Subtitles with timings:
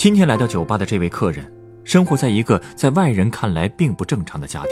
[0.00, 1.52] 今天来到酒吧的这位客人，
[1.84, 4.70] 生活在一个在外人看来并不正常的家庭。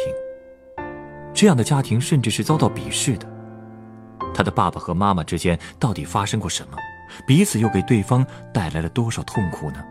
[1.34, 3.30] 这样的家庭甚至是遭到鄙视的。
[4.32, 6.78] 他的爸爸和妈妈之间到底发生过什么？
[7.26, 9.84] 彼此又给对方带来了多少痛苦呢？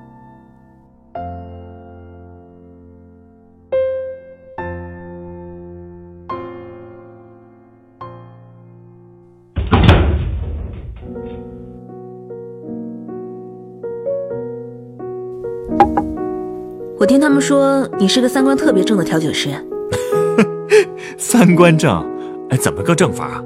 [17.38, 19.50] 们说你是个三观特别正的调酒师，
[21.20, 22.04] 三观正，
[22.50, 23.44] 哎，怎么个正法啊？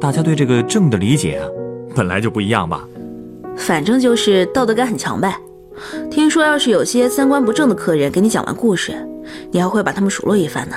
[0.00, 1.46] 大家对这个正的理解啊，
[1.94, 2.82] 本来就不一样吧？
[3.58, 5.36] 反正就是道德感很强呗。
[6.10, 8.94] 听说要是有些三观不正的客人给你讲完故事，
[9.52, 10.76] 你还会把他们数落一番呢。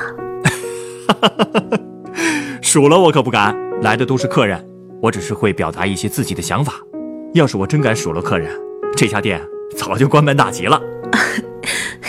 [2.62, 4.62] 数落我可不敢，来的都是客人，
[5.02, 6.74] 我只是会表达一些自己的想法。
[7.34, 8.52] 要是我真敢数落客人，
[8.98, 9.42] 这家店
[9.78, 10.82] 早就关门大吉了。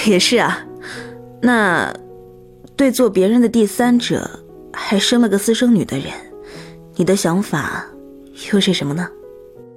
[0.11, 0.59] 也是啊，
[1.41, 1.95] 那
[2.77, 4.29] 对做别人的第三者，
[4.73, 6.13] 还生了个私生女的人，
[6.97, 7.87] 你的想法
[8.53, 9.09] 又是什么呢？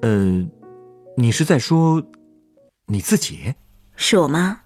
[0.02, 0.46] 呃，
[1.16, 2.04] 你是在说
[2.88, 3.54] 你自己？
[3.96, 4.60] 是我妈，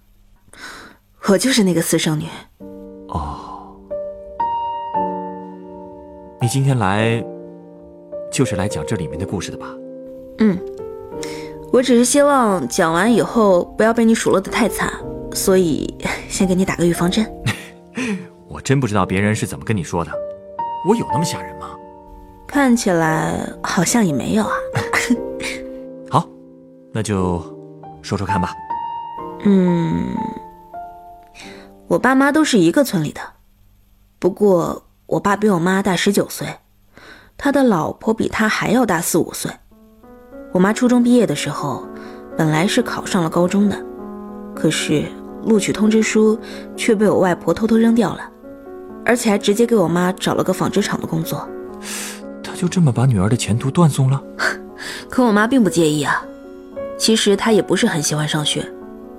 [1.28, 2.26] 我就是那个私生女。
[3.10, 3.76] 哦，
[6.42, 7.24] 你今天来
[8.32, 9.68] 就是来讲这里面的故事的吧？
[10.40, 10.58] 嗯，
[11.72, 14.92] 我只是希望讲完以后不要被你数落的太惨。
[15.34, 15.94] 所以，
[16.30, 17.26] 先给你打个预防针。
[18.48, 20.12] 我真不知道别人是怎么跟你说的，
[20.88, 21.70] 我有那么吓人吗？
[22.48, 24.52] 看起来好像也没有啊。
[26.12, 26.28] 好，
[26.94, 27.42] 那就
[28.02, 28.54] 说说看吧。
[29.46, 30.14] 嗯，
[31.88, 33.22] 我爸妈都是一个村里的，
[34.20, 36.46] 不过我爸比我妈大十九岁，
[37.38, 39.50] 他的老婆比他还要大四五岁。
[40.52, 41.88] 我妈初中毕业的时候，
[42.38, 43.82] 本来是考上了高中的，
[44.54, 45.06] 可是。
[45.46, 46.40] 录取通知书
[46.76, 48.22] 却被我外婆偷偷扔掉了，
[49.06, 51.48] 而且还直接给我妈找了个纺织厂的工作。
[52.44, 54.22] 他就这么把女儿的前途断送了？
[55.10, 56.24] 可我妈并不介意啊。
[56.98, 58.64] 其实她也不是很喜欢上学，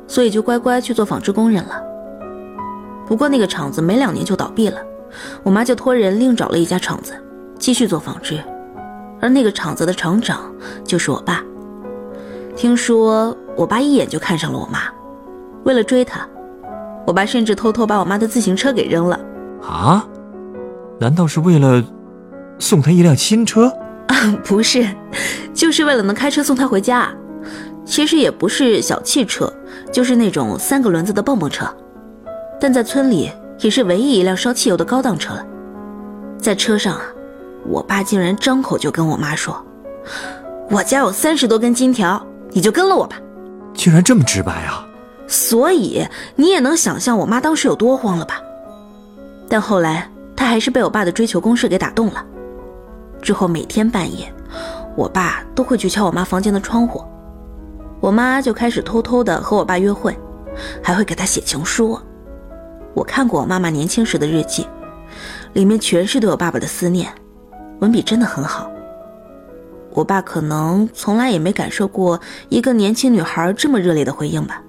[0.06, 1.82] 所以就乖乖去做纺织工人了。
[3.06, 4.78] 不过那个厂子没两年就倒闭了，
[5.42, 7.12] 我妈就托人另找了一家厂子
[7.58, 8.40] 继续做纺织，
[9.20, 10.52] 而那个厂子的厂长
[10.84, 11.42] 就是我爸。
[12.54, 14.80] 听说我爸一眼就看上了我妈。
[15.64, 16.26] 为了追他，
[17.06, 19.20] 我爸甚至偷偷把我妈的自行车给扔了。
[19.62, 20.06] 啊？
[21.00, 21.82] 难道是为了
[22.58, 23.72] 送她一辆新车？
[24.08, 24.14] 啊，
[24.44, 24.86] 不是，
[25.52, 27.08] 就是为了能开车送她回家。
[27.84, 29.52] 其实也不是小汽车，
[29.90, 31.66] 就是那种三个轮子的蹦蹦车，
[32.60, 35.44] 但在村里也是唯一一辆烧汽油的高档车了。
[36.38, 37.02] 在车上啊，
[37.66, 39.60] 我爸竟然张口就跟我妈说
[40.70, 43.16] ：“我家有三十多根金条，你就跟了我吧。”
[43.74, 44.86] 竟然这么直白啊！
[45.32, 46.06] 所以
[46.36, 48.42] 你也能想象我妈当时有多慌了吧？
[49.48, 50.06] 但后来
[50.36, 52.22] 她还是被我爸的追求攻势给打动了。
[53.22, 54.30] 之后每天半夜，
[54.94, 57.02] 我爸都会去敲我妈房间的窗户，
[57.98, 60.14] 我妈就开始偷偷的和我爸约会，
[60.82, 61.98] 还会给他写情书。
[62.92, 64.66] 我看过我妈妈年轻时的日记，
[65.54, 67.10] 里面全是对我爸爸的思念，
[67.80, 68.70] 文笔真的很好。
[69.94, 72.20] 我爸可能从来也没感受过
[72.50, 74.62] 一个年轻女孩这么热烈的回应吧。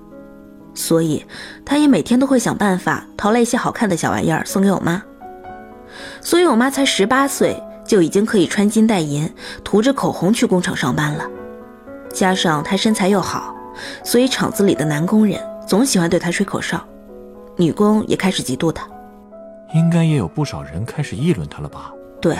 [0.73, 1.25] 所以，
[1.63, 5.01] 她也每天都会想办法淘来一些好看的小玩意儿送给我妈。
[6.21, 9.31] 所以我妈才十八岁就已经可以穿金戴银、
[9.63, 11.23] 涂着口红去工厂上班了。
[12.11, 13.55] 加上她身材又好，
[14.03, 16.83] 所以厂子里的男工人总喜欢对她吹口哨，
[17.55, 18.87] 女工也开始嫉妒她。
[19.75, 21.91] 应该也有不少人开始议论她了吧？
[22.21, 22.35] 对，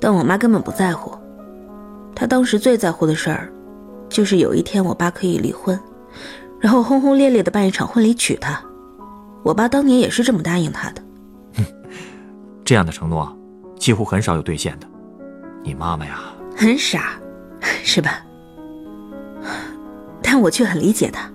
[0.00, 1.16] 但我妈根本不在乎。
[2.14, 3.52] 她当时最在乎的事儿，
[4.08, 5.78] 就是有一天我爸可以离婚。
[6.64, 8.58] 然后轰轰烈烈的办一场婚礼娶她，
[9.42, 11.02] 我爸当年也是这么答应她的。
[11.56, 11.62] 哼，
[12.64, 13.36] 这样的承诺
[13.78, 14.86] 几乎很少有兑现的。
[15.62, 16.22] 你妈妈呀，
[16.56, 17.20] 很傻，
[17.60, 18.24] 是吧？
[20.22, 21.30] 但我却很理解她。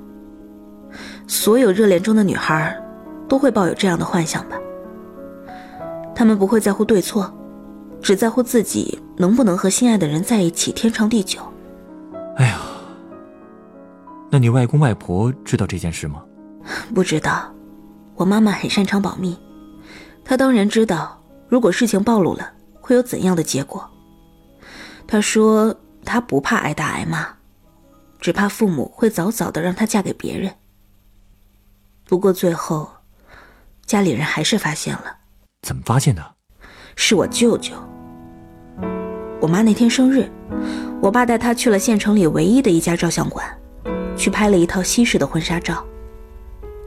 [1.27, 2.75] 所有热恋中的女孩
[3.27, 4.57] 都会抱有这样的幻想吧？
[6.15, 7.31] 她们不会在乎对错，
[8.01, 11.39] 只在乎自己能不能和心爱的人在一起天长地久。
[14.39, 16.23] 你外公外婆知道这件事吗？
[16.95, 17.53] 不知道，
[18.15, 19.37] 我妈妈很擅长保密，
[20.23, 23.87] 她当然知道，如果事情暴露了，会有怎样的结果。
[25.07, 25.75] 她说
[26.05, 27.27] 她不怕挨打挨骂，
[28.19, 30.53] 只怕父母会早早的让她嫁给别人。
[32.05, 32.89] 不过最后，
[33.85, 35.17] 家里人还是发现了。
[35.61, 36.35] 怎么发现的？
[36.95, 37.73] 是我舅舅。
[39.41, 40.29] 我妈那天生日，
[41.01, 43.45] 我爸带她去了县城里唯一的一家照相馆，
[44.19, 45.83] 去拍了一套西式的婚纱照。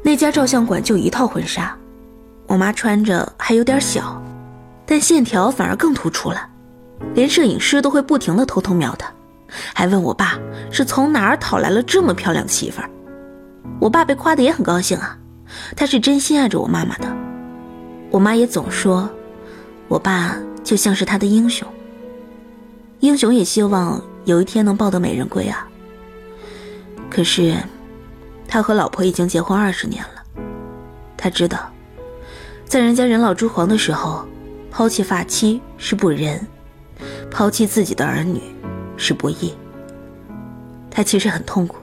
[0.03, 1.75] 那家照相馆就一套婚纱，
[2.47, 4.23] 我妈穿着还有点小，
[4.85, 6.47] 但线条反而更突出了，
[7.15, 9.11] 连摄影师都会不停的偷偷瞄她，
[9.73, 10.39] 还问我爸
[10.71, 12.91] 是从哪儿讨来了这么漂亮的媳妇儿。
[13.81, 15.17] 我爸被夸的也很高兴啊，
[15.75, 17.17] 他是真心爱着我妈妈的。
[18.11, 19.09] 我妈也总说，
[19.89, 21.67] 我爸就像是他的英雄。
[23.01, 25.67] 英雄也希望有一天能抱得美人归啊。
[27.13, 27.55] 可是。
[28.49, 30.23] 他和老婆已经结婚二十年了，
[31.17, 31.73] 他知道，
[32.67, 34.27] 在人家人老珠黄的时候，
[34.71, 36.47] 抛弃发妻是不仁，
[37.31, 38.43] 抛弃自己的儿女
[38.99, 39.55] 是不义。
[40.91, 41.79] 他其实很痛苦，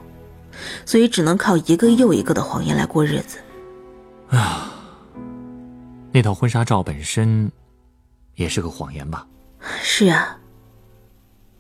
[0.85, 3.39] 所以只能靠一个又一个的谎言来过日子。
[4.29, 4.71] 啊，
[6.11, 7.51] 那套婚纱照本身
[8.35, 9.25] 也是个谎言吧？
[9.81, 10.37] 是啊，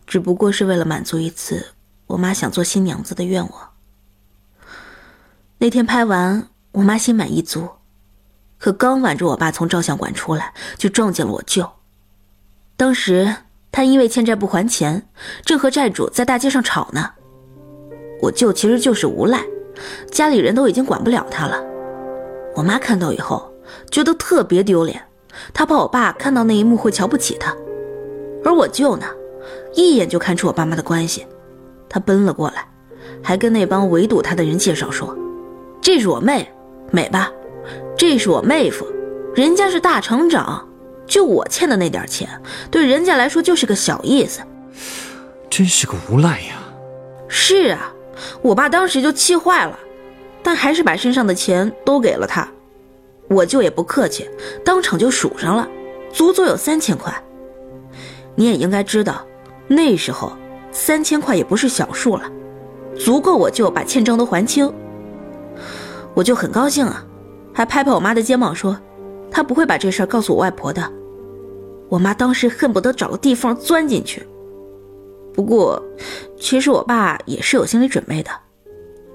[0.05, 1.65] 只不过是为了满足一次
[2.09, 3.69] 我妈想做新娘子的愿望。
[5.59, 7.69] 那天拍完，我妈心满意足，
[8.57, 11.69] 可刚挽着我爸从照相馆出来，就撞见了我舅。
[12.75, 13.35] 当时
[13.71, 15.07] 他因为欠债不还钱，
[15.43, 17.11] 正和债主在大街上吵呢。
[18.21, 19.45] 我舅其实就是无赖，
[20.11, 21.63] 家里人都已经管不了他了。
[22.55, 23.53] 我妈看到以后
[23.91, 25.05] 觉得特别丢脸，
[25.53, 27.55] 她怕我爸看到那一幕会瞧不起他。
[28.43, 29.05] 而我舅呢，
[29.75, 31.27] 一眼就看出我爸妈的关系，
[31.89, 32.65] 他奔了过来，
[33.23, 35.17] 还跟那帮围堵他的人介绍说。
[35.81, 36.47] 这是我妹，
[36.91, 37.31] 美吧？
[37.97, 38.85] 这是我妹夫，
[39.33, 40.67] 人家是大厂长，
[41.05, 42.29] 就我欠的那点钱，
[42.69, 44.41] 对人家来说就是个小意思。
[45.49, 46.55] 真是个无赖呀！
[47.27, 47.91] 是啊，
[48.41, 49.77] 我爸当时就气坏了，
[50.43, 52.47] 但还是把身上的钱都给了他。
[53.29, 54.29] 我舅也不客气，
[54.63, 55.67] 当场就数上了，
[56.11, 57.13] 足足有三千块。
[58.35, 59.25] 你也应该知道，
[59.67, 60.31] 那时候
[60.71, 62.23] 三千块也不是小数了，
[62.97, 64.71] 足够我舅把欠账都还清。
[66.13, 67.05] 我就很高兴啊，
[67.53, 68.77] 还拍拍我妈的肩膀说
[69.31, 70.91] ：“他不会把这事告诉我外婆的。”
[71.89, 74.27] 我妈当时恨不得找个地缝钻进去。
[75.33, 75.81] 不过，
[76.37, 78.29] 其实我爸也是有心理准备的，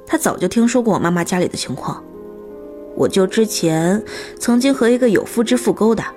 [0.07, 2.03] 他早就听说过我妈妈家里的情况。
[2.97, 4.03] 我舅之前
[4.39, 6.13] 曾经和一个有夫之妇勾搭，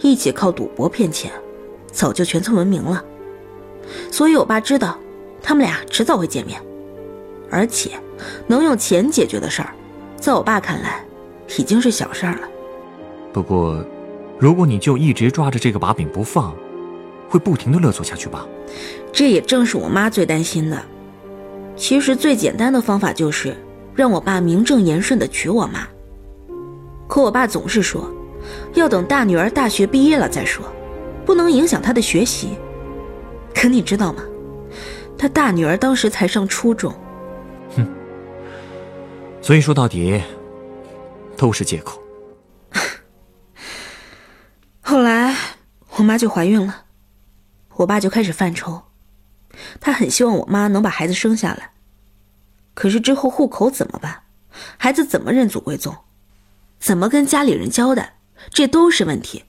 [0.00, 1.30] 一起靠赌博骗钱，
[1.92, 3.02] 早就全村闻名了。
[4.10, 4.98] 所以我爸知道，
[5.42, 6.60] 他们俩迟早会见面，
[7.50, 7.90] 而且
[8.46, 9.70] 能用钱解决的事儿。
[10.16, 11.04] 在我爸看来，
[11.58, 12.48] 已经是小事儿了。
[13.32, 13.84] 不过，
[14.38, 16.54] 如果你就一直抓着这个把柄不放，
[17.28, 18.46] 会不停的勒索下去吧？
[19.12, 20.82] 这也正是我妈最担心的。
[21.76, 23.54] 其实最简单的方法就是
[23.94, 25.86] 让我爸名正言顺的娶我妈。
[27.06, 28.10] 可我爸总是说，
[28.74, 30.64] 要等大女儿大学毕业了再说，
[31.24, 32.58] 不能影响她的学习。
[33.56, 34.22] 可你知道吗？
[35.18, 36.94] 他大女儿当时才上初中。
[37.74, 37.88] 哼
[39.40, 40.22] 所以说到底，
[41.38, 41.98] 都是借口。
[44.82, 45.34] 后来
[45.96, 46.84] 我妈就怀孕了，
[47.76, 48.82] 我爸就开始犯愁，
[49.80, 51.72] 他很希望我妈能把孩子生下来。
[52.74, 54.24] 可是之后户口怎么办？
[54.76, 55.96] 孩子怎么认祖归宗？
[56.78, 58.18] 怎么跟家里人交代？
[58.50, 59.44] 这都是问题。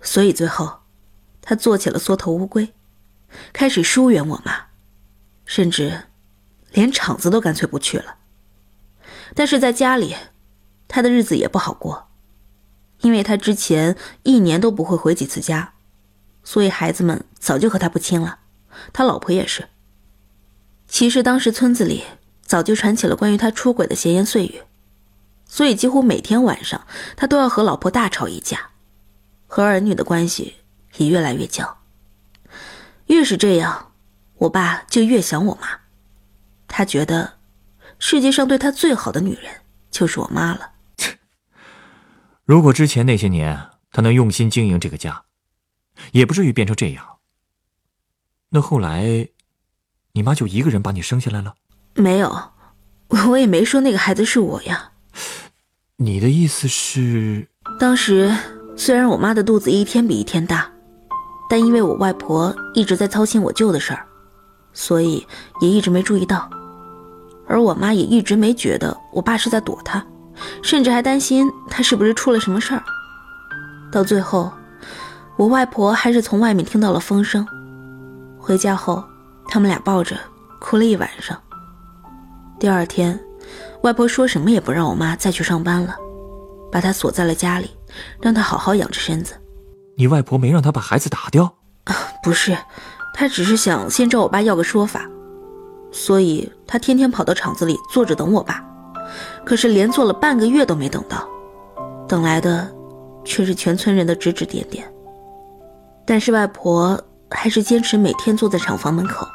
[0.00, 0.82] 所以最后，
[1.42, 2.72] 他做起了缩头乌龟，
[3.52, 4.66] 开始疏远我妈，
[5.44, 6.04] 甚至
[6.72, 8.16] 连厂子都干脆不去了。
[9.34, 10.16] 但是在家里，
[10.86, 12.08] 他的日子也不好过，
[13.00, 15.74] 因为他之前一年都不会回几次家，
[16.42, 18.40] 所以孩子们早就和他不亲了，
[18.92, 19.68] 他老婆也是。
[20.86, 22.04] 其实当时村子里
[22.42, 24.62] 早就传起了关于他出轨的闲言碎语，
[25.44, 28.70] 所以几乎每天晚上他都要和老婆大吵一架，
[29.46, 30.56] 和儿女的关系
[30.96, 31.77] 也越来越僵。
[33.08, 33.92] 越是这样，
[34.36, 35.68] 我爸就越想我妈，
[36.66, 37.38] 他觉得。
[38.00, 39.50] 世界上对他最好的女人
[39.90, 40.70] 就是我妈了。
[42.44, 45.24] 如果之前那些年他能用心经营这个家，
[46.12, 47.04] 也不至于变成这样。
[48.50, 49.28] 那后来，
[50.12, 51.56] 你妈就一个人把你生下来了？
[51.94, 52.52] 没有，
[53.08, 54.92] 我也没说那个孩子是我呀。
[55.96, 57.48] 你的意思是，
[57.80, 58.32] 当时
[58.76, 60.70] 虽然我妈的肚子一天比一天大，
[61.48, 64.04] 但因为我外婆一直在操心我舅的事儿，
[64.72, 65.26] 所以
[65.60, 66.48] 也一直没注意到。
[67.46, 70.04] 而我妈也一直没觉得我爸是在躲她，
[70.62, 72.82] 甚至还担心他是不是出了什么事儿。
[73.90, 74.52] 到最后，
[75.36, 77.46] 我外婆还是从外面听到了风声，
[78.38, 79.02] 回家后，
[79.48, 80.14] 他们俩抱着
[80.60, 81.40] 哭了一晚上。
[82.60, 83.18] 第二天，
[83.82, 85.96] 外婆说什么也不让我妈再去上班了，
[86.70, 87.70] 把她锁在了家里，
[88.20, 89.32] 让她好好养着身子。
[89.98, 91.52] 你外婆没让他把孩子打掉？
[92.22, 92.56] 不是，
[93.12, 95.04] 他只是想先找我爸要个说法。
[95.90, 98.64] 所以他天天跑到厂子里坐着等我爸，
[99.44, 101.28] 可是连坐了半个月都没等到，
[102.06, 102.72] 等来的
[103.24, 104.88] 却是全村人的指指点点。
[106.06, 107.02] 但是外婆
[107.32, 109.26] 还是坚持每天坐在厂房门口。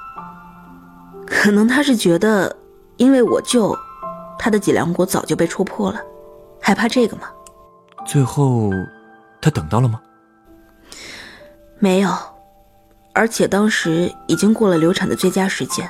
[1.28, 2.56] 可能她是觉得，
[2.96, 3.78] 因为我舅，
[4.40, 6.00] 她的脊梁骨早就被戳破了，
[6.62, 7.24] 害怕这个吗？
[8.06, 8.70] 最后，
[9.42, 10.00] 他等到了吗？
[11.84, 12.10] 没有，
[13.14, 15.86] 而且当时已经过了流产的最佳时间。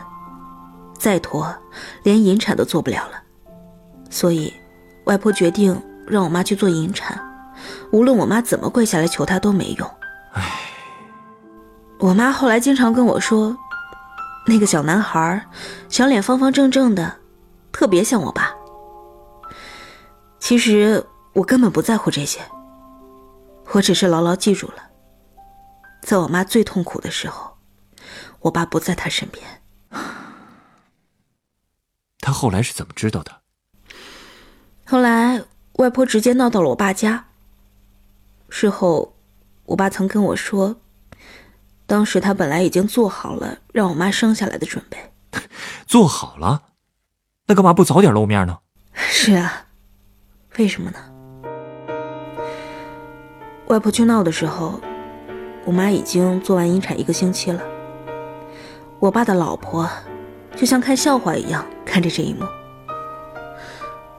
[0.97, 1.55] 再拖，
[2.01, 3.21] 连引产都做不了了，
[4.09, 4.51] 所以，
[5.03, 7.23] 外婆决定让我妈去做引产，
[7.91, 9.87] 无论我妈怎么跪下来求她都没用。
[10.31, 10.61] 唉，
[11.99, 13.55] 我妈后来经常跟我说，
[14.47, 15.45] 那个小男孩，
[15.89, 17.13] 小脸方方正正的，
[17.71, 18.49] 特别像我爸。
[20.39, 22.39] 其实我根本不在乎这些，
[23.73, 24.77] 我只是牢牢记住了，
[26.03, 27.57] 在我妈最痛苦的时候，
[28.41, 29.43] 我爸不在她身边。
[32.19, 33.41] 他后来是怎么知道的？
[34.85, 35.43] 后来
[35.73, 37.25] 外婆直接闹到了我爸家。
[38.49, 39.15] 事后，
[39.65, 40.77] 我爸曾跟我说，
[41.85, 45.11] 当时他本来已经做好了让我妈生下来的准备。
[45.87, 46.63] 做好了？
[47.47, 48.59] 那干嘛不早点露面呢？
[48.93, 49.65] 是啊，
[50.57, 50.99] 为什么呢？
[53.67, 54.79] 外婆去闹的时候，
[55.65, 57.61] 我妈已经做完引产一个星期了。
[58.99, 59.89] 我爸的老婆。
[60.55, 62.45] 就像看笑话一样看着这一幕。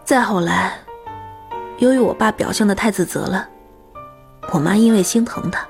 [0.02, 0.72] 再后来，
[1.78, 3.48] 由于我爸表现的太自责了，
[4.50, 5.64] 我妈因为心疼他，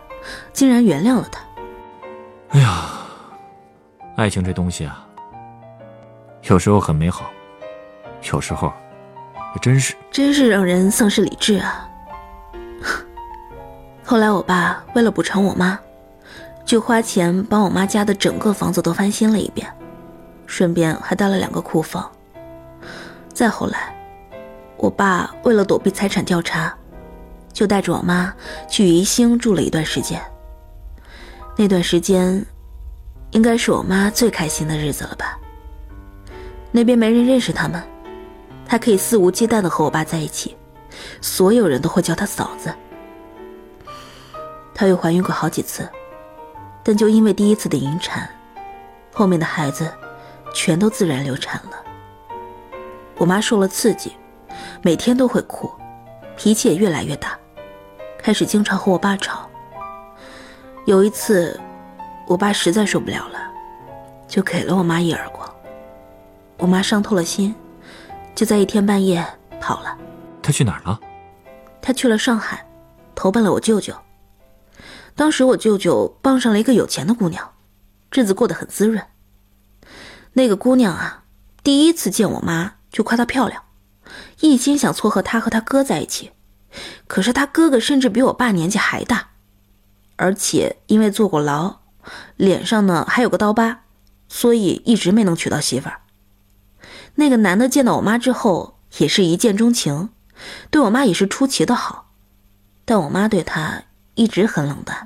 [0.54, 1.40] 竟然原谅了他。
[2.49, 2.88] 哎呀，
[4.16, 5.07] 爱情这东西啊，
[6.45, 7.31] 有时候很美好，
[8.33, 8.73] 有时候
[9.54, 11.87] 也真是真是让人丧失理智啊。
[14.14, 15.76] 后来我爸为了补偿我妈，
[16.64, 19.66] 就花钱把我妈家的整个房子都翻新了一遍。
[20.47, 22.09] 顺便还带了两个库房。
[23.33, 23.92] 再后来，
[24.76, 26.73] 我爸为了躲避财产调查，
[27.52, 28.33] 就带着我妈
[28.68, 30.23] 去宜兴住了一段时间。
[31.56, 32.47] 那段时间，
[33.33, 35.37] 应该是我妈最开心的日子了吧？
[36.71, 37.83] 那边没人认识他们，
[38.64, 40.56] 她可以肆无忌惮的和我爸在一起，
[41.21, 42.73] 所有人都会叫她嫂子。
[44.75, 45.88] 她又怀孕过好几次，
[46.83, 48.28] 但就因为第一次的引产，
[49.12, 49.90] 后面的孩子。
[50.57, 51.85] 全都自然流产了。
[53.16, 54.12] 我妈受了刺激，
[54.83, 55.69] 每天都会哭，
[56.37, 57.37] 脾气也越来越大，
[58.16, 59.50] 开始经常和我爸吵。
[60.87, 61.61] 有一次，
[62.28, 63.50] 我爸实在受不了了，
[64.28, 65.52] 就给了我妈一耳光。
[66.59, 67.52] 我妈伤透了心，
[68.33, 69.26] 就在一天半夜
[69.61, 69.99] 跑了。
[70.40, 71.00] 她去哪儿了？
[71.83, 72.64] 她去了上海，
[73.12, 73.93] 投奔了我舅舅。
[75.16, 77.52] 当时我舅舅傍上了一个有钱的姑娘，
[78.11, 79.04] 日子过得很滋润。
[80.33, 81.25] 那个姑娘啊，
[81.62, 83.62] 第一次见我妈就夸她漂亮，
[84.40, 86.33] 一心想撮合她和她哥在一起。
[87.06, 89.28] 可是她哥哥甚至比我爸年纪还大，
[90.16, 91.80] 而且因为坐过牢，
[92.37, 93.83] 脸上呢还有个刀疤，
[94.28, 96.00] 所以一直没能娶到媳妇儿。
[97.14, 100.11] 那个男的见到我妈之后也是一见钟情，
[100.73, 102.11] 对我妈也是出奇的好，
[102.85, 104.97] 但我妈对他一直很冷淡。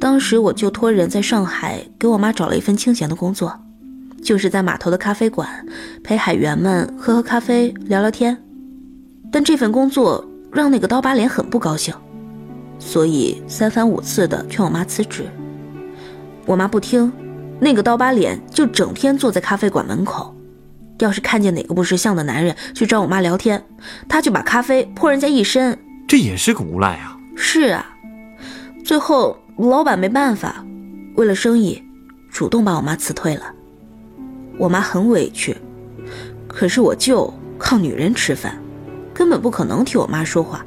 [0.00, 3.60] 当时我就托人在上海给我妈找了一份清闲的工作，
[4.22, 5.46] 就是在码头的咖啡馆
[6.02, 8.36] 陪海员们喝喝咖啡、聊聊天。
[9.30, 11.94] 但这份工作让那个刀疤脸很不高兴，
[12.78, 15.24] 所以三番五次的劝我妈辞职。
[16.46, 17.12] 我妈不听，
[17.60, 20.34] 那个刀疤脸就整天坐在咖啡馆门口，
[21.00, 23.62] 要是看见哪个不识相的男人去找我妈聊天，
[24.08, 25.78] 他就把咖啡泼人家一身。
[26.10, 27.16] 这也是个无赖啊！
[27.36, 27.86] 是啊，
[28.84, 29.38] 最后。
[29.56, 30.64] 老板没办法，
[31.16, 31.80] 为了生意，
[32.32, 33.44] 主动把我妈辞退了。
[34.58, 35.54] 我妈很委屈，
[36.48, 38.58] 可是我舅靠女人吃饭，
[39.12, 40.64] 根本不可能替我妈说话。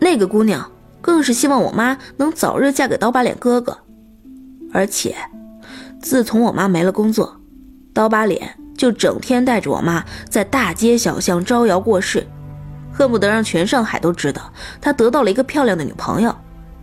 [0.00, 3.78] 那个姑娘更是希望我妈能早日嫁给刀疤脸哥哥。
[4.72, 5.14] 而且，
[6.02, 7.40] 自从我妈没了工作，
[7.94, 12.26] 刀疤脸就整天带着我妈在大街小巷招摇过市，
[13.00, 16.36] 恨不得让全上海都知道他得到了一个漂亮的女朋友。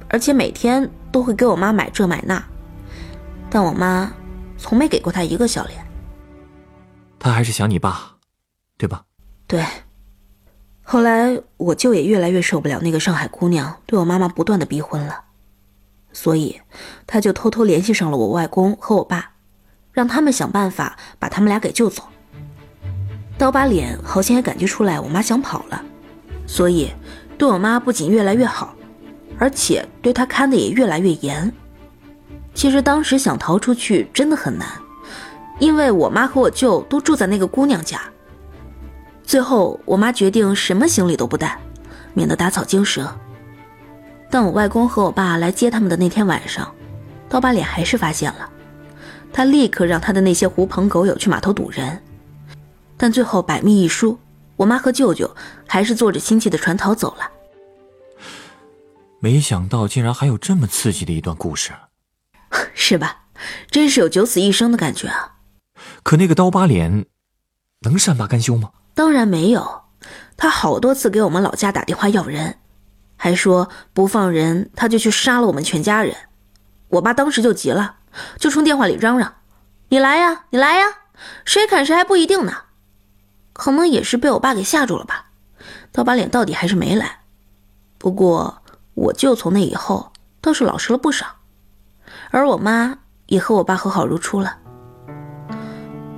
[0.09, 2.43] 而且每天都会给我妈买这买那，
[3.51, 4.11] 但我妈
[4.57, 5.85] 从没给过他一个笑脸。
[7.19, 8.15] 他还是想你爸，
[8.77, 9.03] 对吧？
[9.45, 9.63] 对。
[10.81, 15.25] 后来我舅也越来越受不了那个上海姑娘对我妈妈不断的逼婚了，
[16.13, 16.61] 所以
[17.05, 19.33] 他就偷偷联系上了我外公和我爸，
[19.91, 22.03] 让他们想办法把他们俩给救走。
[23.37, 25.83] 刀疤脸好像也感觉出来我妈想跑了，
[26.47, 26.89] 所以
[27.37, 28.73] 对我妈不仅越来越好，
[29.37, 31.53] 而且对她看的也越来越严。
[32.55, 34.67] 其实当时想逃出去真的很难，
[35.59, 38.01] 因为我妈和我舅都住在那个姑娘家。
[39.23, 41.59] 最后，我妈决定什么行李都不带，
[42.13, 43.13] 免得打草惊蛇。
[44.29, 46.73] 但我外公和我爸来接他们的那天晚上，
[47.29, 48.49] 刀疤脸还是发现了，
[49.31, 52.01] 他立刻让他的那些狐朋狗友去码头堵人。
[52.95, 54.17] 但最后百密一疏，
[54.57, 55.33] 我妈和舅舅
[55.65, 57.31] 还是坐着亲戚的船逃走了。
[59.19, 61.71] 没想到竟然还有这么刺激的一段故事，
[62.75, 63.21] 是吧？
[63.69, 65.35] 真是有九死一生的感觉啊！
[66.03, 67.05] 可那个刀疤脸，
[67.81, 68.71] 能善罢甘休吗？
[68.95, 69.83] 当然没有，
[70.35, 72.57] 他好多次给我们老家打电话要人，
[73.15, 76.15] 还说不放人他就去杀了我们全家人。
[76.89, 77.97] 我爸当时就急了，
[78.39, 79.35] 就冲电话里嚷嚷
[79.89, 80.85] ：“你来呀，你来呀，
[81.45, 82.53] 谁砍谁还不一定呢。”
[83.57, 85.25] 可能也是被我爸给吓住了吧，
[85.91, 87.21] 刀疤脸到底还是没来。
[87.97, 88.61] 不过
[88.93, 91.25] 我舅从那以后倒是老实了不少，
[92.29, 94.55] 而我妈也和我爸和好如初了。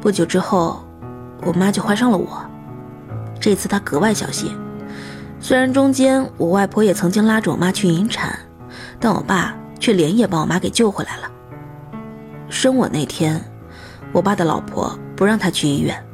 [0.01, 0.83] 不久之后，
[1.41, 2.45] 我妈就怀上了我。
[3.39, 4.53] 这次她格外小心，
[5.39, 8.37] 虽然中间我外婆也曾经拉着我妈去引产，
[8.99, 11.31] 但我爸却连夜把我妈给救回来了。
[12.49, 13.41] 生我那天，
[14.11, 16.05] 我爸的老婆不让他去医院，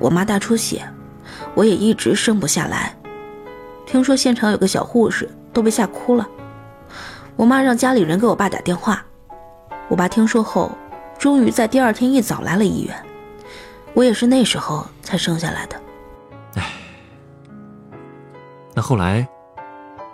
[0.00, 0.82] 我妈大出血，
[1.54, 2.96] 我也一直生不下来。
[3.86, 6.26] 听说现场有个小护士都被吓哭了，
[7.36, 9.04] 我妈让家里人给我爸打电话，
[9.88, 10.72] 我爸听说后，
[11.18, 12.96] 终于在第二天一早来了医院，
[13.92, 15.76] 我也是那时候才生下来的。
[18.72, 19.28] 那后来，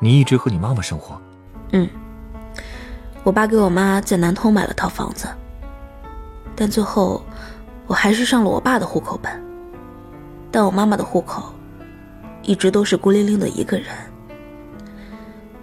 [0.00, 1.20] 你一直和你妈妈生活？
[1.72, 1.88] 嗯，
[3.22, 5.28] 我爸给我妈在南通买了套房子，
[6.56, 7.22] 但最后
[7.86, 9.45] 我还是上了我爸的户口本。
[10.56, 11.52] 但我妈妈的户口
[12.40, 13.88] 一直都是孤零零的一个人。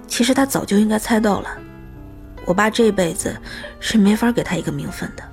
[0.05, 1.49] 其实他早就应该猜到了，
[2.45, 3.35] 我爸这辈子
[3.79, 5.23] 是没法给他一个名分的。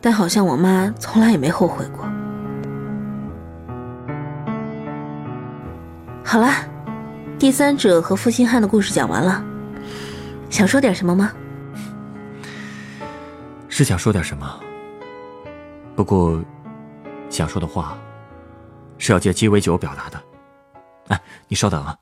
[0.00, 2.04] 但好像我妈从来也没后悔过。
[6.24, 6.50] 好了，
[7.38, 9.44] 第三者和负心汉的故事讲完了。
[10.50, 11.30] 想说点什么吗？
[13.68, 14.60] 是想说点什么。
[15.94, 16.42] 不过，
[17.40, 17.96] 想说的话
[18.98, 20.22] 是要借鸡尾酒表达的。
[21.08, 21.96] 哎，你稍等啊。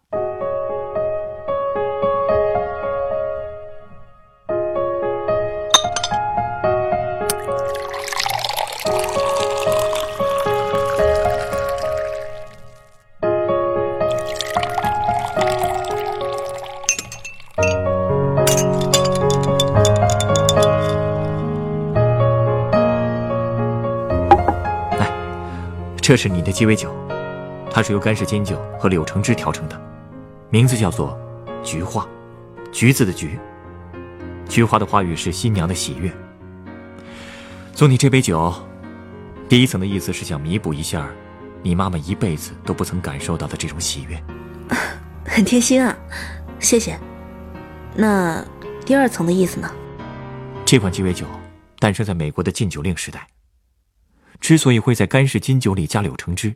[26.08, 26.90] 这是你的鸡尾酒，
[27.70, 29.78] 它是由干式金酒和柳橙汁调成的，
[30.48, 31.14] 名字叫做
[31.62, 32.08] “菊花”，
[32.72, 33.38] 橘子的橘。
[34.48, 36.10] 菊花的花语是新娘的喜悦。
[37.74, 38.54] 送你这杯酒，
[39.50, 41.06] 第一层的意思是想弥补一下
[41.62, 44.18] 你妈妈一辈子都不曾感受到的这种喜悦。
[45.28, 45.94] 很贴心啊，
[46.58, 46.98] 谢谢。
[47.94, 48.42] 那
[48.86, 49.70] 第二层的意思呢？
[50.64, 51.26] 这款鸡尾酒
[51.78, 53.26] 诞生在美国的禁酒令时代。
[54.40, 56.54] 之所以会在干式金酒里加柳橙汁，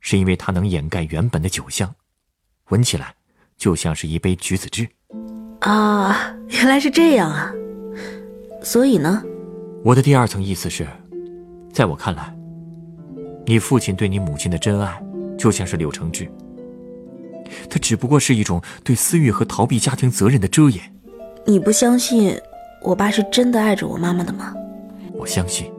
[0.00, 1.94] 是因为它能掩盖原本的酒香，
[2.70, 3.14] 闻起来
[3.56, 4.86] 就像是一杯橘子汁。
[5.60, 7.52] 啊，原来是这样啊！
[8.62, 9.22] 所以呢，
[9.84, 10.86] 我的第二层意思是，
[11.72, 12.34] 在我看来，
[13.46, 15.02] 你父亲对你母亲的真爱
[15.38, 16.30] 就像是柳橙汁，
[17.68, 20.82] 它只不过是一种对私欲和逃避家庭责任的遮掩。
[21.46, 22.38] 你不相信
[22.82, 24.54] 我爸是真的爱着我妈妈的吗？
[25.12, 25.70] 我相信。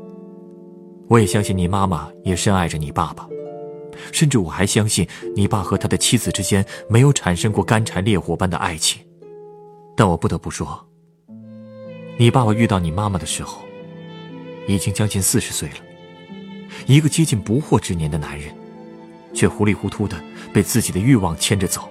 [1.11, 3.27] 我也相信你妈妈也深爱着你爸爸，
[4.13, 9.03] 甚至我还相信你爸和他的妻子之间没有产生过干柴烈火般的爱情。
[9.93, 10.87] 但我不得不说，
[12.17, 13.61] 你爸爸遇到你妈妈的时候，
[14.69, 15.75] 已经将近四十岁了，
[16.85, 18.49] 一个接近不惑之年的男人，
[19.33, 20.15] 却糊里糊涂的
[20.53, 21.89] 被自己的欲望牵着走，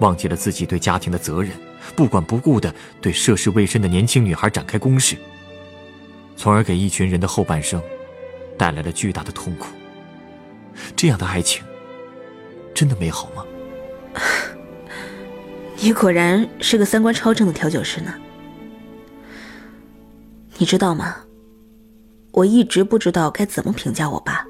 [0.00, 1.52] 忘记了自己对家庭的责任，
[1.94, 5.18] 不管不顾的对涉世未深的年轻女孩展开攻势，
[6.34, 7.78] 从而给一群人的后半生。
[8.62, 9.66] 带来了巨大的痛苦。
[10.94, 11.64] 这样的爱情，
[12.72, 13.44] 真的美好吗？
[15.82, 18.14] 你果然是个三观超正的调酒师呢。
[20.58, 21.16] 你知道吗？
[22.30, 24.46] 我一直不知道该怎么评价我爸。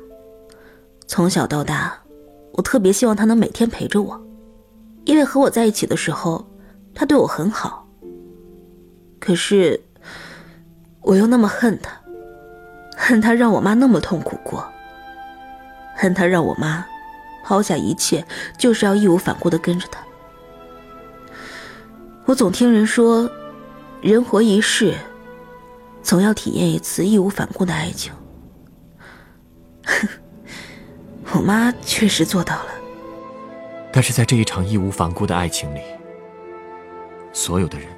[1.07, 1.99] 从小到大，
[2.53, 4.23] 我特别希望他能每天陪着我，
[5.07, 6.47] 因为和我在一起的时候，
[6.95, 7.89] 他对我很好。
[9.19, 9.81] 可是，
[11.01, 11.99] 我又那么恨他，
[13.05, 14.65] 恨他让我妈那么痛苦过，
[15.97, 16.87] 恨他让我妈
[17.43, 18.25] 抛下一切，
[18.57, 20.01] 就是要义无反顾的跟着他。
[22.25, 23.29] 我总听人说，
[24.01, 24.95] 人活一世，
[26.01, 28.13] 总要体验一次义无反顾的爱情。
[29.85, 30.09] 哼
[31.35, 32.71] 我妈确实做到了，
[33.93, 35.81] 但是在这一场义无反顾的爱情里，
[37.33, 37.89] 所有的人。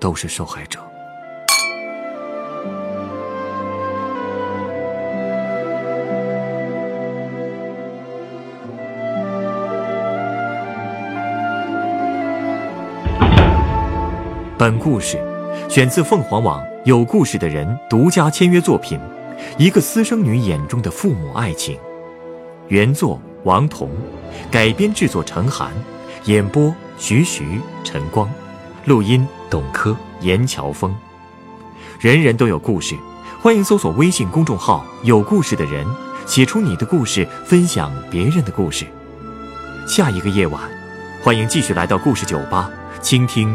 [0.00, 0.80] 都是受害者。
[14.58, 15.16] 本故事
[15.68, 18.98] 选自凤凰网有故事的人独家签约作品，
[19.56, 21.76] 《一个私生女眼中的父母爱情》，
[22.66, 23.88] 原作王彤，
[24.50, 25.70] 改编制作陈寒，
[26.24, 28.28] 演播徐徐、陈光。
[28.84, 30.92] 录音：董珂、严乔峰。
[32.00, 32.96] 人人都有故事，
[33.40, 35.86] 欢迎搜索微信公众号“有故事的人”，
[36.26, 38.84] 写出你的故事，分享别人的故事。
[39.86, 40.60] 下一个夜晚，
[41.22, 42.68] 欢迎继续来到故事酒吧，
[43.00, 43.54] 倾听